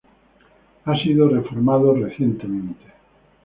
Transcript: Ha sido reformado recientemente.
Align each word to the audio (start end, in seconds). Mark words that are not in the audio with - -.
Ha 0.85 0.97
sido 0.97 1.29
reformado 1.29 1.93
recientemente. 1.93 2.91